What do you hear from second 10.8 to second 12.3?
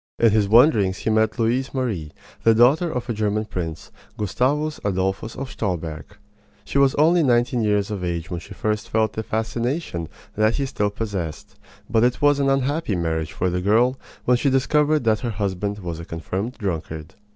possessed; but it